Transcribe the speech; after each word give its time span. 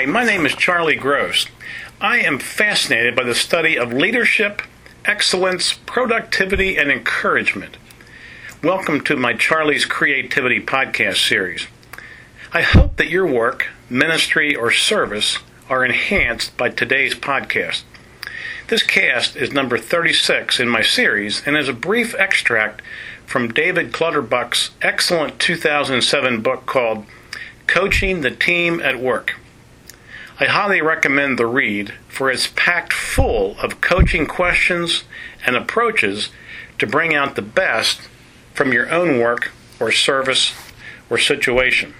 Hi, 0.00 0.06
my 0.06 0.24
name 0.24 0.46
is 0.46 0.54
Charlie 0.54 0.96
Gross. 0.96 1.44
I 2.00 2.20
am 2.20 2.38
fascinated 2.38 3.14
by 3.14 3.22
the 3.22 3.34
study 3.34 3.76
of 3.78 3.92
leadership, 3.92 4.62
excellence, 5.04 5.74
productivity, 5.74 6.78
and 6.78 6.90
encouragement. 6.90 7.76
Welcome 8.62 9.02
to 9.02 9.16
my 9.16 9.34
Charlie's 9.34 9.84
Creativity 9.84 10.58
podcast 10.58 11.28
series. 11.28 11.66
I 12.50 12.62
hope 12.62 12.96
that 12.96 13.10
your 13.10 13.26
work, 13.26 13.66
ministry, 13.90 14.56
or 14.56 14.70
service 14.70 15.36
are 15.68 15.84
enhanced 15.84 16.56
by 16.56 16.70
today's 16.70 17.14
podcast. 17.14 17.82
This 18.68 18.82
cast 18.82 19.36
is 19.36 19.52
number 19.52 19.76
36 19.76 20.58
in 20.58 20.68
my 20.70 20.80
series 20.80 21.46
and 21.46 21.58
is 21.58 21.68
a 21.68 21.74
brief 21.74 22.14
extract 22.14 22.80
from 23.26 23.52
David 23.52 23.92
Clutterbuck's 23.92 24.70
excellent 24.80 25.38
2007 25.38 26.40
book 26.40 26.64
called 26.64 27.04
Coaching 27.66 28.22
the 28.22 28.30
Team 28.30 28.80
at 28.80 28.98
Work. 28.98 29.34
I 30.42 30.46
highly 30.46 30.80
recommend 30.80 31.38
the 31.38 31.44
read, 31.44 31.92
for 32.08 32.30
it's 32.30 32.46
packed 32.46 32.94
full 32.94 33.58
of 33.58 33.82
coaching 33.82 34.26
questions 34.26 35.04
and 35.44 35.54
approaches 35.54 36.30
to 36.78 36.86
bring 36.86 37.14
out 37.14 37.36
the 37.36 37.42
best 37.42 38.00
from 38.54 38.72
your 38.72 38.90
own 38.90 39.18
work 39.18 39.52
or 39.78 39.92
service 39.92 40.54
or 41.10 41.18
situation. 41.18 41.92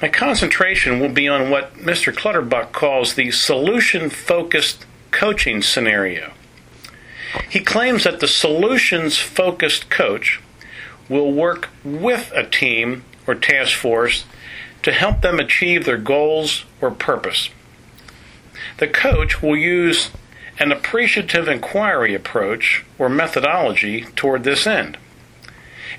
My 0.00 0.06
concentration 0.06 1.00
will 1.00 1.08
be 1.08 1.26
on 1.26 1.50
what 1.50 1.74
Mr. 1.74 2.14
Clutterbuck 2.14 2.70
calls 2.70 3.14
the 3.14 3.32
solution 3.32 4.10
focused 4.10 4.86
coaching 5.10 5.60
scenario. 5.60 6.34
He 7.50 7.58
claims 7.58 8.04
that 8.04 8.20
the 8.20 8.28
solutions 8.28 9.18
focused 9.18 9.90
coach 9.90 10.40
will 11.08 11.32
work 11.32 11.70
with 11.82 12.30
a 12.32 12.48
team 12.48 13.02
or 13.26 13.34
task 13.34 13.76
force 13.76 14.24
to 14.82 14.92
help 14.92 15.20
them 15.20 15.38
achieve 15.38 15.84
their 15.84 15.98
goals 15.98 16.64
or 16.80 16.90
purpose. 16.90 17.50
The 18.78 18.88
coach 18.88 19.42
will 19.42 19.56
use 19.56 20.10
an 20.58 20.72
appreciative 20.72 21.48
inquiry 21.48 22.14
approach 22.14 22.84
or 22.98 23.08
methodology 23.08 24.02
toward 24.16 24.44
this 24.44 24.66
end. 24.66 24.98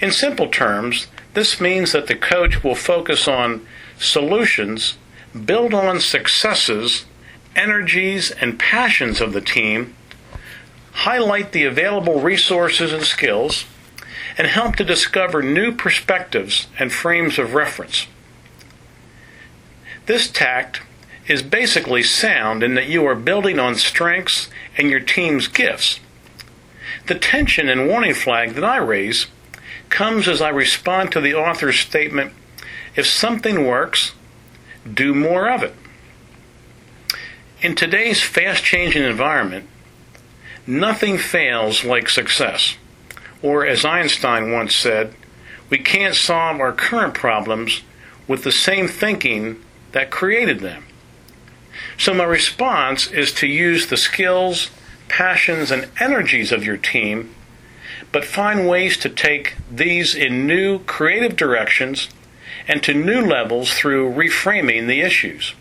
In 0.02 0.12
simple 0.12 0.48
terms, 0.48 1.08
this 1.34 1.62
means 1.62 1.92
that 1.92 2.08
the 2.08 2.16
coach 2.16 2.64
will 2.64 2.76
focus 2.76 3.28
on 3.28 3.66
solutions, 3.98 4.98
build 5.46 5.74
on 5.74 6.00
successes, 6.00 7.06
energies, 7.56 8.32
and 8.32 8.60
passions 8.60 9.22
of 9.22 9.34
the 9.34 9.42
team, 9.42 9.96
highlight 10.92 11.52
the 11.52 11.66
available 11.66 12.20
resources 12.22 12.92
and 12.92 13.04
skills, 13.04 13.66
and 14.38 14.48
help 14.48 14.76
to 14.78 14.84
discover 14.84 15.42
new 15.42 15.72
perspectives 15.74 16.68
and 16.78 16.92
frames 16.92 17.38
of 17.38 17.54
reference. 17.54 18.08
This 20.10 20.28
tact 20.28 20.82
is 21.28 21.44
basically 21.44 22.02
sound 22.02 22.64
in 22.64 22.74
that 22.74 22.88
you 22.88 23.06
are 23.06 23.14
building 23.14 23.60
on 23.60 23.76
strengths 23.76 24.50
and 24.76 24.90
your 24.90 25.00
team's 25.00 25.48
gifts. 25.48 26.00
The 27.06 27.14
tension 27.14 27.70
and 27.70 27.88
warning 27.88 28.16
flag 28.16 28.56
that 28.56 28.64
I 28.64 28.78
raise 28.78 29.28
comes 29.90 30.28
as 30.28 30.42
I 30.42 30.50
respond 30.50 31.12
to 31.12 31.22
the 31.22 31.36
author's 31.36 31.80
statement 31.80 32.34
if 32.96 33.06
something 33.06 33.68
works, 33.68 34.14
do 34.92 35.14
more 35.14 35.48
of 35.48 35.62
it. 35.62 35.76
In 37.62 37.76
today's 37.76 38.24
fast 38.24 38.64
changing 38.64 39.04
environment, 39.04 39.68
nothing 40.66 41.20
fails 41.20 41.84
like 41.84 42.10
success. 42.10 42.78
Or, 43.44 43.64
as 43.64 43.86
Einstein 43.86 44.52
once 44.52 44.76
said, 44.76 45.14
we 45.70 45.78
can't 45.78 46.16
solve 46.16 46.60
our 46.60 46.74
current 46.74 47.14
problems 47.14 47.84
with 48.28 48.44
the 48.44 48.52
same 48.52 48.88
thinking 48.88 49.64
that 49.92 50.12
created 50.12 50.60
them. 50.60 50.86
So, 51.98 52.14
my 52.14 52.24
response 52.24 53.08
is 53.08 53.34
to 53.34 53.48
use 53.48 53.88
the 53.88 53.98
skills, 53.98 54.70
passions, 55.08 55.72
and 55.72 55.90
energies 56.00 56.52
of 56.52 56.64
your 56.64 56.78
team, 56.78 57.34
but 58.12 58.26
find 58.26 58.68
ways 58.68 58.98
to 58.98 59.10
take 59.10 59.56
these 59.70 60.16
in 60.16 60.48
new 60.48 60.80
creative 60.80 61.36
directions 61.36 62.10
and 62.68 62.82
to 62.84 62.94
new 62.94 63.22
levels 63.22 63.74
through 63.74 64.14
reframing 64.14 64.88
the 64.88 65.02
issues. 65.02 65.54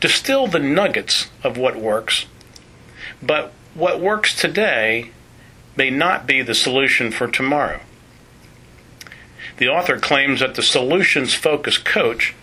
Distill 0.00 0.46
the 0.46 0.58
nuggets 0.58 1.28
of 1.42 1.56
what 1.56 1.76
works, 1.76 2.26
but 3.22 3.52
what 3.74 4.00
works 4.00 4.34
today 4.34 5.10
may 5.76 5.90
not 5.90 6.26
be 6.26 6.42
the 6.42 6.54
solution 6.54 7.10
for 7.10 7.28
tomorrow. 7.28 7.80
The 9.56 9.68
author 9.68 9.98
claims 9.98 10.40
that 10.40 10.54
the 10.54 10.62
solutions 10.62 11.34
focused 11.34 11.84
coach 11.84 12.34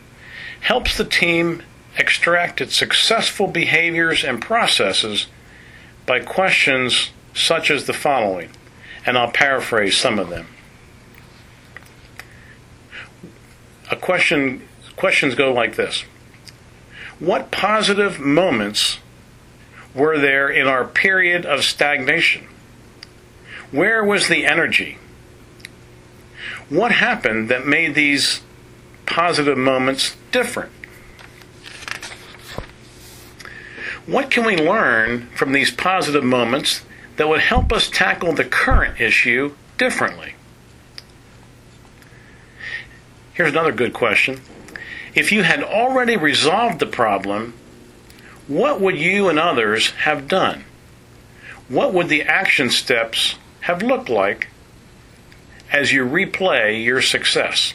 helps 0.62 0.98
the 0.98 1.06
team 1.06 1.64
extract 1.98 2.62
its 2.62 2.76
successful 2.76 3.48
behaviors 3.48 4.24
and 4.24 4.42
processes 4.42 5.28
by 6.06 6.20
questions 6.20 7.12
such 7.34 7.70
as 7.70 7.86
the 7.86 7.94
following, 7.94 8.50
and 9.06 9.18
I'll 9.18 9.32
paraphrase 9.32 9.98
some 9.98 10.20
of 10.20 10.30
them. 10.30 10.48
A 13.90 13.96
question 13.96 14.68
questions 14.96 15.36
go 15.36 15.54
like 15.54 15.76
this. 15.76 16.04
What 17.20 17.52
positive 17.52 18.20
moments 18.20 19.00
were 19.94 20.20
there 20.20 20.50
in 20.50 20.68
our 20.68 20.86
period 20.86 21.46
of 21.46 21.64
stagnation? 21.64 22.48
Where 23.72 24.04
was 24.04 24.28
the 24.28 24.46
energy? 24.46 24.98
What 26.70 26.92
happened 26.92 27.50
that 27.50 27.66
made 27.66 27.96
these 27.96 28.42
positive 29.08 29.58
moments 29.58 30.16
different? 30.32 30.72
What 34.06 34.30
can 34.30 34.46
we 34.46 34.56
learn 34.56 35.28
from 35.36 35.52
these 35.52 35.72
positive 35.72 36.24
moments 36.24 36.84
that 37.18 37.28
would 37.28 37.42
help 37.42 37.74
us 37.74 37.90
tackle 37.90 38.34
the 38.34 38.46
current 38.46 39.02
issue 39.02 39.56
differently? 39.78 40.36
Here's 43.34 43.52
another 43.52 43.72
good 43.72 43.94
question. 43.94 44.42
If 45.14 45.32
you 45.32 45.44
had 45.44 45.64
already 45.64 46.16
resolved 46.16 46.80
the 46.80 46.86
problem, 46.86 47.54
what 48.48 48.80
would 48.80 48.98
you 48.98 49.28
and 49.28 49.38
others 49.38 49.92
have 49.92 50.28
done? 50.28 50.64
What 51.68 51.94
would 51.94 52.08
the 52.08 52.24
action 52.24 52.70
steps 52.70 53.36
have 53.62 53.84
looked 53.84 54.10
like 54.10 54.48
as 55.72 55.92
you 55.92 56.06
replay 56.06 56.84
your 56.84 57.02
success? 57.02 57.74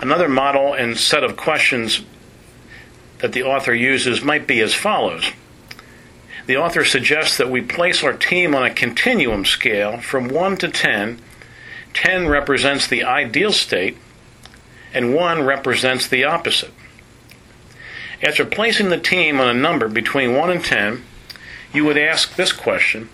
Another 0.00 0.28
model 0.28 0.72
and 0.72 0.96
set 0.96 1.22
of 1.22 1.36
questions 1.36 2.02
that 3.18 3.32
the 3.32 3.42
author 3.42 3.74
uses 3.74 4.22
might 4.22 4.46
be 4.46 4.60
as 4.60 4.74
follows. 4.74 5.30
The 6.46 6.56
author 6.56 6.84
suggests 6.84 7.36
that 7.36 7.50
we 7.50 7.60
place 7.60 8.02
our 8.02 8.12
team 8.12 8.54
on 8.54 8.64
a 8.64 8.74
continuum 8.74 9.44
scale 9.44 9.98
from 9.98 10.28
1 10.28 10.56
to 10.58 10.68
10. 10.68 11.20
10 11.94 12.28
represents 12.28 12.86
the 12.86 13.04
ideal 13.04 13.52
state, 13.52 13.96
and 14.92 15.14
1 15.14 15.44
represents 15.44 16.08
the 16.08 16.24
opposite. 16.24 16.72
After 18.22 18.44
placing 18.44 18.88
the 18.88 18.98
team 18.98 19.40
on 19.40 19.48
a 19.48 19.58
number 19.58 19.88
between 19.88 20.34
1 20.34 20.50
and 20.50 20.64
10, 20.64 21.04
you 21.72 21.84
would 21.84 21.98
ask 21.98 22.34
this 22.34 22.52
question 22.52 23.08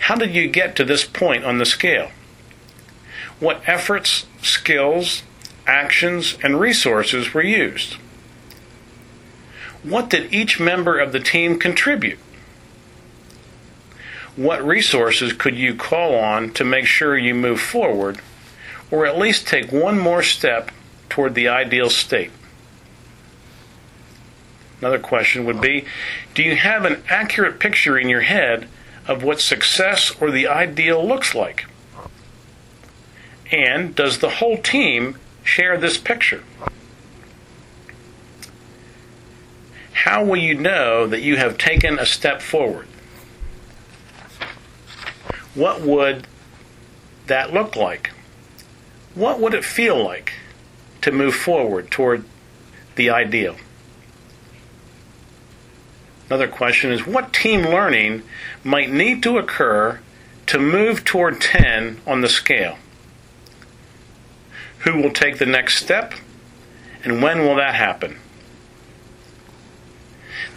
How 0.00 0.14
did 0.14 0.34
you 0.34 0.46
get 0.48 0.76
to 0.76 0.84
this 0.84 1.04
point 1.04 1.44
on 1.44 1.58
the 1.58 1.66
scale? 1.66 2.10
What 3.40 3.62
efforts, 3.66 4.26
skills, 4.42 5.22
actions, 5.66 6.36
and 6.42 6.60
resources 6.60 7.34
were 7.34 7.42
used? 7.42 7.96
What 9.82 10.10
did 10.10 10.32
each 10.32 10.58
member 10.58 10.98
of 10.98 11.12
the 11.12 11.20
team 11.20 11.58
contribute? 11.58 12.18
What 14.34 14.64
resources 14.66 15.32
could 15.32 15.56
you 15.56 15.74
call 15.74 16.14
on 16.14 16.52
to 16.54 16.64
make 16.64 16.86
sure 16.86 17.16
you 17.16 17.34
move 17.34 17.60
forward, 17.60 18.20
or 18.90 19.06
at 19.06 19.18
least 19.18 19.46
take 19.46 19.72
one 19.72 19.98
more 19.98 20.22
step 20.22 20.70
toward 21.08 21.34
the 21.34 21.48
ideal 21.48 21.88
state? 21.88 22.30
Another 24.80 24.98
question 24.98 25.44
would 25.46 25.60
be 25.60 25.84
Do 26.34 26.42
you 26.42 26.56
have 26.56 26.84
an 26.84 27.02
accurate 27.08 27.58
picture 27.58 27.96
in 27.96 28.08
your 28.08 28.20
head 28.22 28.68
of 29.06 29.22
what 29.22 29.40
success 29.40 30.12
or 30.20 30.30
the 30.30 30.46
ideal 30.46 31.06
looks 31.06 31.34
like? 31.34 31.64
And 33.50 33.94
does 33.94 34.18
the 34.18 34.30
whole 34.30 34.58
team 34.58 35.16
share 35.46 35.78
this 35.78 35.96
picture? 35.96 36.42
How 39.92 40.22
will 40.22 40.36
you 40.36 40.54
know 40.54 41.06
that 41.06 41.22
you 41.22 41.36
have 41.36 41.56
taken 41.56 41.98
a 41.98 42.06
step 42.06 42.42
forward? 42.42 42.86
What 45.54 45.80
would 45.80 46.26
that 47.26 47.52
look 47.52 47.76
like? 47.76 48.10
What 49.14 49.40
would 49.40 49.54
it 49.54 49.64
feel 49.64 50.02
like 50.02 50.34
to 51.00 51.10
move 51.10 51.34
forward 51.34 51.90
toward 51.90 52.24
the 52.96 53.08
ideal? 53.08 53.56
Another 56.28 56.48
question 56.48 56.92
is 56.92 57.06
what 57.06 57.32
team 57.32 57.62
learning 57.62 58.22
might 58.64 58.90
need 58.90 59.22
to 59.22 59.38
occur 59.38 60.00
to 60.46 60.58
move 60.58 61.04
toward 61.04 61.40
10 61.40 62.00
on 62.06 62.20
the 62.20 62.28
scale? 62.28 62.78
Who 64.86 65.02
will 65.02 65.10
take 65.10 65.38
the 65.38 65.46
next 65.46 65.82
step? 65.82 66.14
And 67.02 67.20
when 67.20 67.40
will 67.40 67.56
that 67.56 67.74
happen? 67.74 68.20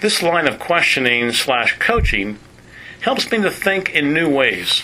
This 0.01 0.21
line 0.21 0.47
of 0.47 0.59
questioning 0.59 1.31
slash 1.31 1.79
coaching 1.79 2.37
helps 3.01 3.31
me 3.31 3.41
to 3.41 3.49
think 3.49 3.89
in 3.89 4.13
new 4.13 4.29
ways. 4.29 4.83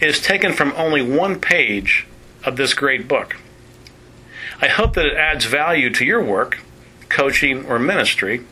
It 0.00 0.08
is 0.08 0.20
taken 0.20 0.52
from 0.52 0.72
only 0.76 1.02
one 1.02 1.38
page 1.40 2.08
of 2.44 2.56
this 2.56 2.74
great 2.74 3.06
book. 3.06 3.36
I 4.60 4.66
hope 4.68 4.94
that 4.94 5.06
it 5.06 5.16
adds 5.16 5.44
value 5.44 5.90
to 5.90 6.04
your 6.04 6.22
work, 6.22 6.58
coaching, 7.08 7.64
or 7.66 7.78
ministry. 7.78 8.44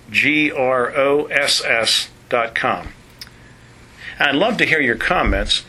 G 0.10 0.52
R 0.52 0.90
O 0.98 1.26
S 1.26 1.64
S.com. 1.64 2.88
I'd 4.20 4.34
love 4.34 4.58
to 4.58 4.66
hear 4.66 4.82
your 4.82 4.96
comments. 4.96 5.64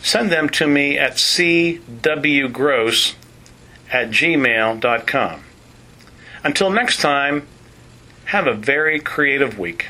Send 0.00 0.32
them 0.32 0.48
to 0.48 0.66
me 0.66 0.96
at 0.96 1.16
cwgross 1.16 1.84
at 3.92 4.08
gmail.com. 4.08 5.40
Until 6.42 6.70
next 6.70 7.00
time, 7.02 7.46
have 8.24 8.46
a 8.46 8.54
very 8.54 8.98
creative 8.98 9.58
week. 9.58 9.88